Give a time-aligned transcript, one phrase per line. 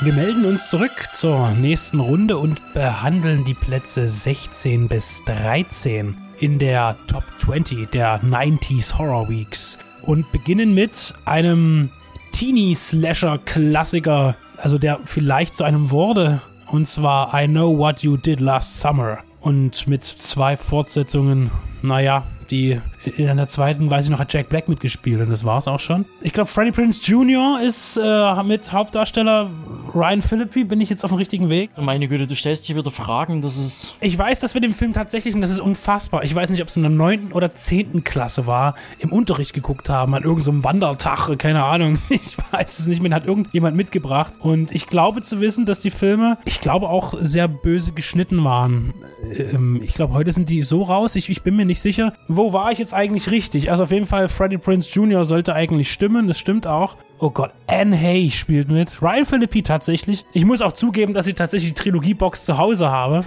[0.00, 6.60] Wir melden uns zurück zur nächsten Runde und behandeln die Plätze 16 bis 13 in
[6.60, 11.90] der Top 20 der 90s Horror Weeks und beginnen mit einem
[12.30, 18.78] Teenie-Slasher-Klassiker, also der vielleicht zu einem wurde, und zwar I Know What You Did Last
[18.78, 19.18] Summer.
[19.40, 21.50] Und mit zwei Fortsetzungen,
[21.82, 25.68] naja, die in der zweiten, weiß ich noch, hat Jack Black mitgespielt und das war's
[25.68, 26.04] auch schon.
[26.20, 27.60] Ich glaube, Freddie Prince Jr.
[27.60, 29.50] ist äh, mit Hauptdarsteller
[29.94, 30.64] Ryan Philippi.
[30.64, 31.70] Bin ich jetzt auf dem richtigen Weg?
[31.78, 33.94] Meine Güte, du stellst hier wieder Fragen, das ist.
[34.00, 36.68] Ich weiß, dass wir den Film tatsächlich, und das ist unfassbar, ich weiß nicht, ob
[36.68, 40.64] es in der neunten oder zehnten Klasse war, im Unterricht geguckt haben, an irgendeinem so
[40.64, 41.98] Wandertag, keine Ahnung.
[42.10, 44.34] Ich weiß es nicht, mir hat irgendjemand mitgebracht.
[44.40, 48.92] Und ich glaube zu wissen, dass die Filme, ich glaube auch sehr böse geschnitten waren.
[49.36, 52.12] Ähm, ich glaube, heute sind die so raus, ich, ich bin mir nicht sicher.
[52.26, 53.70] Wo war ich jetzt eigentlich richtig?
[53.70, 55.24] Also auf jeden Fall, Freddie Prince Jr.
[55.24, 56.96] sollte eigentlich stimmen, das stimmt auch.
[57.18, 59.02] Oh Gott, Anne Hay spielt mit.
[59.02, 60.24] Ryan Philippi tatsächlich.
[60.32, 63.24] Ich muss auch zugeben, dass ich tatsächlich die Trilogiebox zu Hause habe.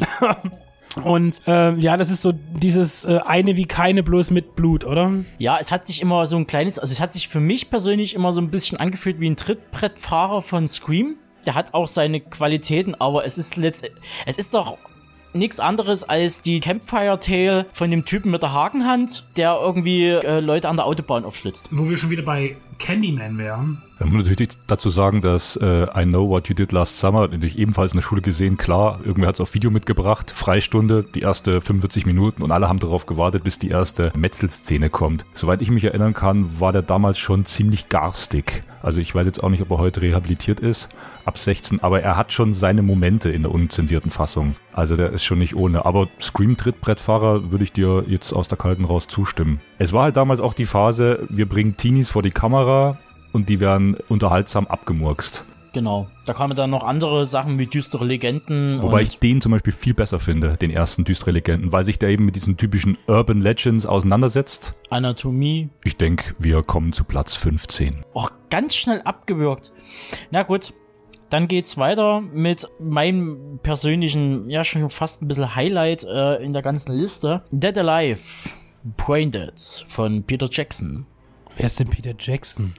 [1.04, 5.10] Und äh, ja, das ist so dieses äh, eine wie keine bloß mit Blut, oder?
[5.38, 8.14] Ja, es hat sich immer so ein kleines, also es hat sich für mich persönlich
[8.14, 11.16] immer so ein bisschen angefühlt wie ein Trittbrettfahrer von Scream.
[11.46, 14.76] Der hat auch seine Qualitäten, aber es ist letztendlich, es ist doch
[15.32, 20.40] nichts anderes als die Campfire Tale von dem Typen mit der Hakenhand, der irgendwie äh,
[20.40, 21.68] Leute an der Autobahn aufschlitzt.
[21.70, 23.82] Wo wir schon wieder bei Candyman wären.
[23.98, 27.20] Da muss man natürlich dazu sagen, dass äh, I Know What You Did Last Summer
[27.22, 31.20] natürlich ebenfalls in der Schule gesehen, klar, irgendwer hat es auf Video mitgebracht, Freistunde, die
[31.20, 35.24] erste 45 Minuten und alle haben darauf gewartet, bis die erste Metzelszene kommt.
[35.34, 38.62] Soweit ich mich erinnern kann, war der damals schon ziemlich garstig.
[38.82, 40.88] Also ich weiß jetzt auch nicht, ob er heute rehabilitiert ist,
[41.24, 44.56] ab 16, aber er hat schon seine Momente in der unzensierten Fassung.
[44.72, 45.84] Also der ist schon nicht ohne.
[45.84, 49.60] Aber Scream-Trittbrettfahrer würde ich dir jetzt aus der Kalten raus zustimmen.
[49.78, 52.98] Es war halt damals auch die Phase, wir bringen Teenies vor die Kamera,
[53.32, 55.44] und die werden unterhaltsam abgemurkst.
[55.72, 56.06] Genau.
[56.26, 58.82] Da kamen dann noch andere Sachen wie düstere Legenden.
[58.82, 62.10] Wobei ich den zum Beispiel viel besser finde, den ersten düstere Legenden, weil sich der
[62.10, 64.74] eben mit diesen typischen Urban Legends auseinandersetzt.
[64.90, 65.70] Anatomie.
[65.82, 68.04] Ich denke, wir kommen zu Platz 15.
[68.12, 69.72] Oh, ganz schnell abgewürgt.
[70.30, 70.74] Na gut,
[71.30, 76.60] dann geht's weiter mit meinem persönlichen, ja schon fast ein bisschen Highlight äh, in der
[76.60, 77.42] ganzen Liste.
[77.50, 78.20] Dead Alive,
[78.98, 81.06] Pointed von Peter Jackson.
[81.56, 82.74] Wer ist denn Peter Jackson?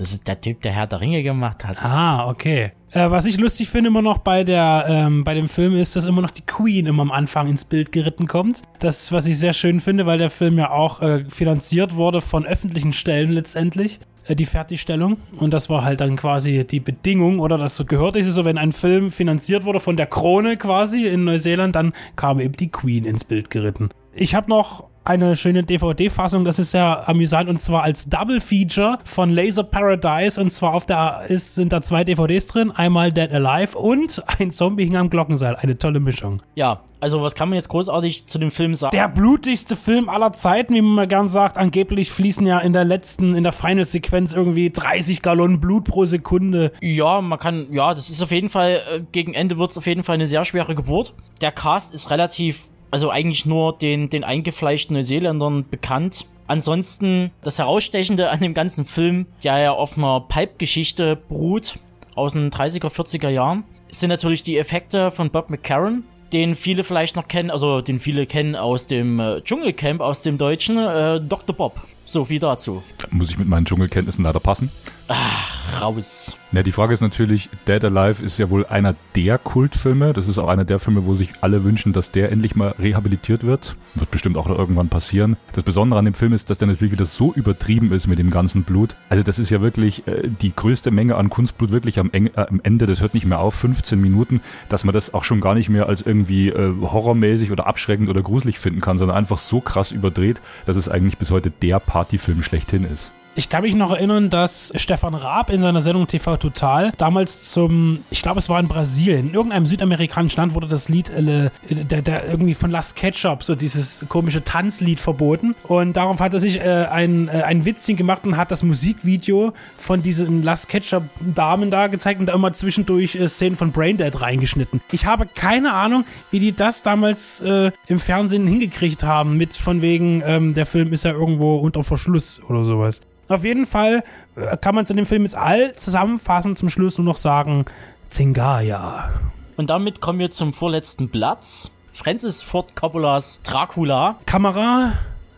[0.00, 1.76] Das ist der Typ, der Herr der Ringe gemacht hat.
[1.84, 2.72] Ah, okay.
[2.92, 6.06] Äh, was ich lustig finde immer noch bei der ähm, bei dem Film ist, dass
[6.06, 8.62] immer noch die Queen immer am Anfang ins Bild geritten kommt.
[8.78, 12.46] Das, was ich sehr schön finde, weil der Film ja auch äh, finanziert wurde von
[12.46, 15.18] öffentlichen Stellen letztendlich äh, die Fertigstellung.
[15.38, 18.72] Und das war halt dann quasi die Bedingung, oder das gehört ist so, wenn ein
[18.72, 23.24] Film finanziert wurde von der Krone quasi in Neuseeland, dann kam eben die Queen ins
[23.24, 23.90] Bild geritten.
[24.14, 29.00] Ich habe noch eine schöne DVD-Fassung, das ist sehr amüsant und zwar als Double Feature
[29.04, 33.32] von Laser Paradise und zwar auf der ist, sind da zwei DVDs drin, einmal Dead
[33.32, 36.40] Alive und ein Zombie hing am Glockenseil, eine tolle Mischung.
[36.54, 38.96] Ja, also was kann man jetzt großartig zu dem Film sagen?
[38.96, 42.84] Der blutigste Film aller Zeiten, wie man mal gern sagt, angeblich fließen ja in der
[42.84, 46.70] letzten, in der Final-Sequenz irgendwie 30 Gallonen Blut pro Sekunde.
[46.80, 49.88] Ja, man kann, ja, das ist auf jeden Fall, äh, gegen Ende wird es auf
[49.88, 51.14] jeden Fall eine sehr schwere Geburt.
[51.40, 56.26] Der Cast ist relativ also eigentlich nur den, den eingefleischten Neuseeländern bekannt.
[56.46, 61.78] Ansonsten das Herausstechende an dem ganzen Film, der ja auf einer Pipe-Geschichte beruht,
[62.16, 67.16] aus den 30er, 40er Jahren, sind natürlich die Effekte von Bob McCarran, den viele vielleicht
[67.16, 71.54] noch kennen, also den viele kennen aus dem äh, Dschungelcamp, aus dem Deutschen, äh, Dr.
[71.54, 71.80] Bob.
[72.04, 72.82] So viel dazu.
[72.98, 74.70] Da muss ich mit meinen Dschungelkenntnissen leider passen.
[75.12, 76.36] Ach, raus.
[76.52, 80.12] Ja, die Frage ist natürlich, Dead Alive ist ja wohl einer der Kultfilme.
[80.12, 83.42] Das ist auch einer der Filme, wo sich alle wünschen, dass der endlich mal rehabilitiert
[83.42, 83.74] wird.
[83.96, 85.36] Wird bestimmt auch irgendwann passieren.
[85.52, 88.30] Das Besondere an dem Film ist, dass der natürlich wieder so übertrieben ist mit dem
[88.30, 88.94] ganzen Blut.
[89.08, 92.46] Also das ist ja wirklich äh, die größte Menge an Kunstblut wirklich am, Eng äh,
[92.48, 92.86] am, Ende.
[92.86, 95.88] Das hört nicht mehr auf, 15 Minuten, dass man das auch schon gar nicht mehr
[95.88, 100.40] als irgendwie äh, horrormäßig oder abschreckend oder gruselig finden kann, sondern einfach so krass überdreht,
[100.66, 103.10] dass es eigentlich bis heute der Partyfilm schlechthin ist.
[103.36, 107.98] Ich kann mich noch erinnern, dass Stefan Raab in seiner Sendung TV Total damals zum,
[108.10, 112.02] ich glaube, es war in Brasilien, in irgendeinem südamerikanischen Land wurde das Lied, äh, der,
[112.02, 115.54] der irgendwie von Last Ketchup, so dieses komische Tanzlied verboten.
[115.62, 119.52] Und darauf hat er sich äh, ein, äh, ein Witzchen gemacht und hat das Musikvideo
[119.76, 124.20] von diesen Last Ketchup Damen da gezeigt und da immer zwischendurch äh, Szenen von Braindead
[124.20, 124.80] reingeschnitten.
[124.90, 129.82] Ich habe keine Ahnung, wie die das damals äh, im Fernsehen hingekriegt haben, mit von
[129.82, 133.00] wegen, ähm, der Film ist ja irgendwo unter Verschluss oder sowas.
[133.30, 134.02] Auf jeden Fall
[134.34, 137.64] äh, kann man zu dem Film jetzt all zusammenfassend zum Schluss nur noch sagen,
[138.08, 139.08] Zingaya.
[139.56, 141.70] Und damit kommen wir zum vorletzten Platz.
[141.92, 144.16] Francis Ford Coppolas Dracula.
[144.26, 144.92] Kamera,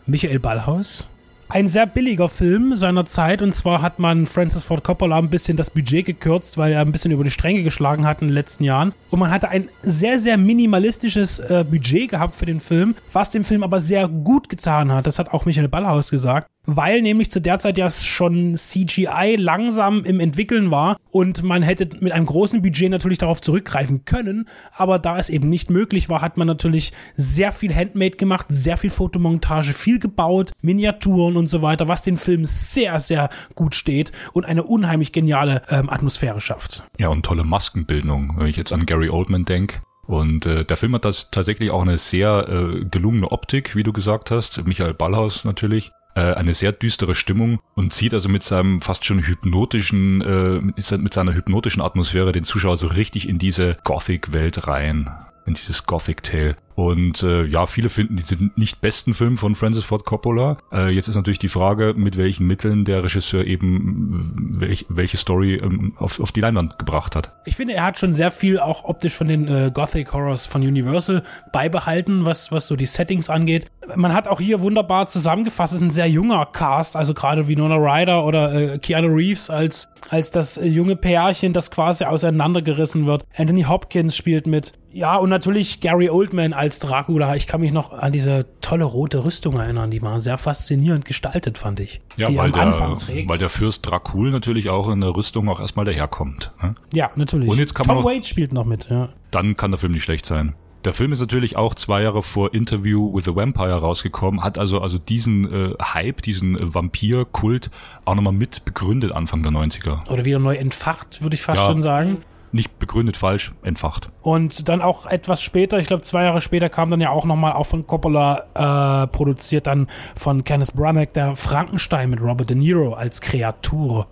[0.07, 1.07] Michael Ballhaus.
[1.49, 5.55] ein sehr billiger Film seiner Zeit und zwar hat man Francis Ford Coppola ein bisschen
[5.55, 8.63] das Budget gekürzt, weil er ein bisschen über die Stränge geschlagen hat in den letzten
[8.63, 13.29] Jahren und man hatte ein sehr, sehr minimalistisches äh, Budget gehabt für den Film, was
[13.29, 15.05] dem Film aber sehr gut getan hat.
[15.05, 20.03] Das hat auch Michael Ballhaus gesagt weil nämlich zu der Zeit ja schon CGI langsam
[20.05, 24.99] im Entwickeln war und man hätte mit einem großen Budget natürlich darauf zurückgreifen können, aber
[24.99, 28.89] da es eben nicht möglich war, hat man natürlich sehr viel Handmade gemacht, sehr viel
[28.89, 34.45] Fotomontage, viel gebaut, Miniaturen und so weiter, was den Film sehr, sehr gut steht und
[34.45, 36.83] eine unheimlich geniale ähm, Atmosphäre schafft.
[36.97, 39.79] Ja, und tolle Maskenbildung, wenn ich jetzt an Gary Oldman denke.
[40.05, 43.93] Und äh, der Film hat das tatsächlich auch eine sehr äh, gelungene Optik, wie du
[43.93, 44.65] gesagt hast.
[44.65, 50.21] Michael Ballhaus natürlich eine sehr düstere Stimmung und zieht also mit seinem fast schon hypnotischen,
[50.21, 50.61] äh,
[50.97, 55.09] mit seiner hypnotischen Atmosphäre den Zuschauer so richtig in diese Gothic-Welt rein
[55.45, 56.55] in dieses Gothic Tale.
[56.75, 60.57] Und äh, ja, viele finden diesen nicht besten Film von Francis Ford Coppola.
[60.71, 65.55] Äh, jetzt ist natürlich die Frage, mit welchen Mitteln der Regisseur eben welch, welche Story
[65.55, 67.29] ähm, auf, auf die Leinwand gebracht hat.
[67.45, 70.61] Ich finde, er hat schon sehr viel auch optisch von den äh, Gothic Horrors von
[70.61, 73.67] Universal beibehalten, was, was so die Settings angeht.
[73.95, 77.75] Man hat auch hier wunderbar zusammengefasst, es ist ein sehr junger Cast, also gerade Winona
[77.75, 83.25] Ryder oder äh, Keanu Reeves als, als das junge Pärchen, das quasi auseinandergerissen wird.
[83.35, 84.73] Anthony Hopkins spielt mit.
[84.95, 87.35] Ja, und natürlich Gary Oldman als Dracula.
[87.35, 89.89] Ich kann mich noch an diese tolle rote Rüstung erinnern.
[89.89, 91.99] Die war sehr faszinierend gestaltet, fand ich.
[92.15, 93.27] Ja, die weil, am der, Anfang trägt.
[93.27, 96.51] weil der Fürst Dracul natürlich auch in der Rüstung auch erstmal daherkommt.
[96.61, 96.75] Ne?
[96.93, 97.49] Ja, natürlich.
[97.49, 99.09] Und jetzt kann Tom man noch- Waits spielt noch mit, ja.
[99.31, 100.53] Dann kann der Film nicht schlecht sein.
[100.85, 104.79] Der Film ist natürlich auch zwei Jahre vor Interview with the Vampire rausgekommen, hat also
[104.81, 107.71] also diesen äh, Hype, diesen äh, Vampir-Kult
[108.05, 110.07] auch nochmal mit begründet Anfang der 90er.
[110.11, 111.65] Oder wieder neu entfacht, würde ich fast Ja.
[111.67, 112.17] schon sagen.
[112.53, 114.09] Nicht begründet falsch, entfacht.
[114.21, 117.53] Und dann auch etwas später, ich glaube zwei Jahre später, kam dann ja auch nochmal
[117.53, 122.93] auch von Coppola äh, produziert, dann von Kenneth Branagh, der Frankenstein mit Robert De Niro
[122.93, 124.05] als Kreatur,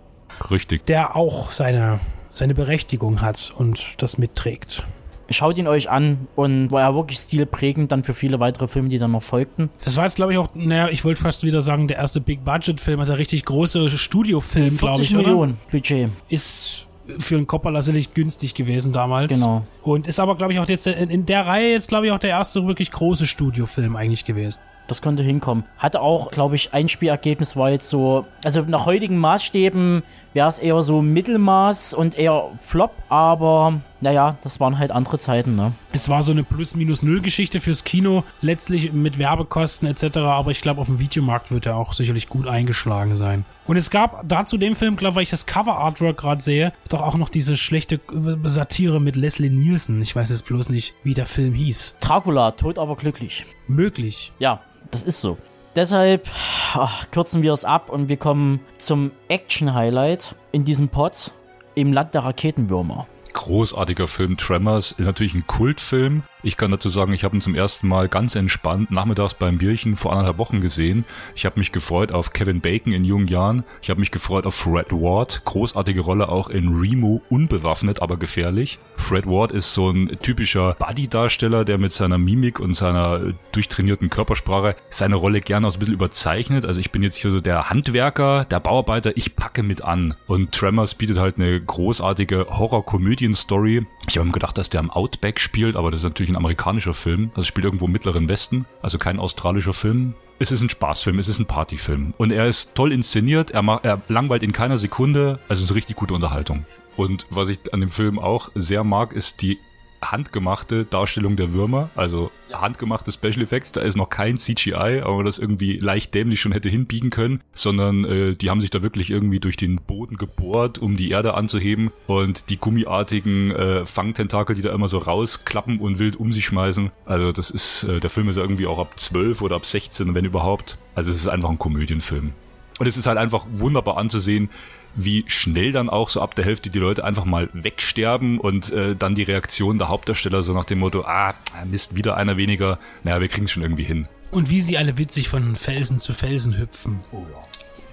[0.50, 0.84] Richtig.
[0.86, 2.00] der auch seine,
[2.32, 4.84] seine Berechtigung hat und das mitträgt.
[5.30, 8.98] Schaut ihn euch an und war er wirklich stilprägend dann für viele weitere Filme, die
[8.98, 9.70] dann noch folgten.
[9.84, 12.98] Das war jetzt, glaube ich, auch, naja, ich wollte fast wieder sagen, der erste Big-Budget-Film,
[12.98, 15.28] also der richtig große Studiofilm, glaube 40 ich, oder?
[15.28, 16.10] Millionen Budget.
[16.28, 16.88] Ist
[17.18, 19.32] für einen Coppola sicherlich günstig gewesen damals.
[19.32, 19.64] Genau.
[19.82, 22.30] Und ist aber, glaube ich, auch jetzt in, der Reihe jetzt, glaube ich, auch der
[22.30, 24.60] erste wirklich große Studiofilm eigentlich gewesen.
[24.86, 25.64] Das könnte hinkommen.
[25.78, 30.02] Hatte auch, glaube ich, Einspielergebnis war jetzt so, also nach heutigen Maßstäben
[30.34, 35.54] wäre es eher so Mittelmaß und eher Flop, aber naja, das waren halt andere Zeiten,
[35.54, 35.72] ne?
[35.92, 40.88] Es war so eine Plus-Minus-Null-Geschichte fürs Kino, letztlich mit Werbekosten etc., aber ich glaube, auf
[40.88, 43.44] dem Videomarkt wird er auch sicherlich gut eingeschlagen sein.
[43.64, 47.00] Und es gab dazu dem Film, glaube ich, weil ich das Cover-Artwork gerade sehe, doch
[47.00, 48.00] auch noch diese schlechte
[48.42, 50.02] Satire mit Leslie Nielsen.
[50.02, 51.98] Ich weiß jetzt bloß nicht, wie der Film hieß.
[52.00, 53.46] Dracula, tot aber glücklich.
[53.68, 54.32] Möglich.
[54.40, 55.38] Ja, das ist so.
[55.76, 56.28] Deshalb
[56.74, 61.30] ach, kürzen wir es ab und wir kommen zum Action-Highlight in diesem Pod
[61.76, 63.06] im Land der Raketenwürmer.
[63.42, 64.36] Großartiger Film.
[64.36, 66.22] Tremors ist natürlich ein Kultfilm.
[66.44, 69.96] Ich kann dazu sagen, ich habe ihn zum ersten Mal ganz entspannt nachmittags beim Bierchen
[69.96, 71.04] vor anderthalb Wochen gesehen.
[71.36, 73.62] Ich habe mich gefreut auf Kevin Bacon in jungen Jahren.
[73.80, 75.42] Ich habe mich gefreut auf Fred Ward.
[75.44, 78.80] Großartige Rolle auch in Remo, unbewaffnet, aber gefährlich.
[78.96, 84.10] Fred Ward ist so ein typischer Buddy-Darsteller, der mit seiner Mimik und seiner äh, durchtrainierten
[84.10, 86.66] Körpersprache seine Rolle gerne auch ein bisschen überzeichnet.
[86.66, 90.14] Also ich bin jetzt hier so der Handwerker, der Bauarbeiter, ich packe mit an.
[90.26, 93.86] Und Tremors bietet halt eine großartige Horror-Komödien-Story.
[94.12, 96.92] Ich habe mir gedacht, dass der am Outback spielt, aber das ist natürlich ein amerikanischer
[96.92, 97.30] Film.
[97.34, 100.12] Also spielt irgendwo im Mittleren Westen, also kein australischer Film.
[100.38, 102.12] Es ist ein Spaßfilm, es ist ein Partyfilm.
[102.18, 105.70] Und er ist toll inszeniert, er, macht, er langweilt in keiner Sekunde, also es ist
[105.70, 106.66] eine richtig gute Unterhaltung.
[106.94, 109.58] Und was ich an dem Film auch sehr mag, ist die
[110.02, 115.24] handgemachte Darstellung der Würmer, also handgemachte Special Effects, da ist noch kein CGI, aber man
[115.24, 119.10] das irgendwie leicht dämlich schon hätte hinbiegen können, sondern äh, die haben sich da wirklich
[119.10, 124.62] irgendwie durch den Boden gebohrt, um die Erde anzuheben und die gummiartigen äh, Fangtentakel, die
[124.62, 126.90] da immer so rausklappen und wild um sich schmeißen.
[127.06, 130.14] Also das ist, äh, der Film ist ja irgendwie auch ab 12 oder ab 16,
[130.14, 130.78] wenn überhaupt.
[130.94, 132.32] Also es ist einfach ein Komödienfilm.
[132.78, 134.50] Und es ist halt einfach wunderbar anzusehen,
[134.94, 138.94] wie schnell dann auch so ab der Hälfte die Leute einfach mal wegsterben und äh,
[138.96, 143.20] dann die Reaktion der Hauptdarsteller so nach dem Motto, ah, Mist, wieder einer weniger, naja,
[143.20, 144.06] wir kriegen es schon irgendwie hin.
[144.30, 147.00] Und wie sie alle witzig von Felsen zu Felsen hüpfen.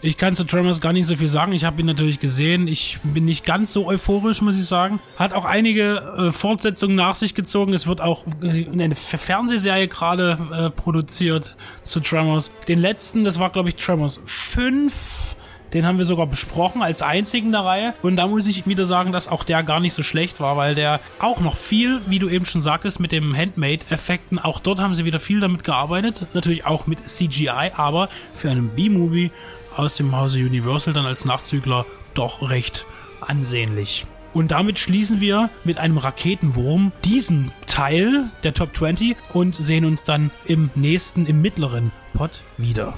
[0.02, 1.52] Ich kann zu Tremors gar nicht so viel sagen.
[1.52, 2.68] Ich habe ihn natürlich gesehen.
[2.70, 5.02] Ich bin nicht ganz so euphorisch, muss ich sagen.
[5.18, 7.74] Hat auch einige äh, Fortsetzungen nach sich gezogen.
[7.74, 12.52] Es wird auch eine F- Fernsehserie gerade äh, produziert zu Tremors.
[12.70, 14.94] Den letzten, das war glaube ich Tremors 5
[15.74, 17.94] Den haben wir sogar besprochen als einzigen der Reihe.
[18.02, 20.76] Und da muss ich wieder sagen, dass auch der gar nicht so schlecht war, weil
[20.76, 24.96] der auch noch viel, wie du eben schon sagtest, mit dem Handmade-Effekten, auch dort haben
[24.96, 26.26] sie wieder viel damit gearbeitet.
[26.34, 29.32] Natürlich auch mit CGI, aber für einen B-Movie
[29.76, 32.86] aus dem Hause Universal dann als Nachzügler doch recht
[33.22, 34.06] ansehnlich.
[34.34, 40.04] Und damit schließen wir mit einem Raketenwurm diesen Teil der Top 20 und sehen uns
[40.04, 42.96] dann im nächsten, im mittleren Pod wieder.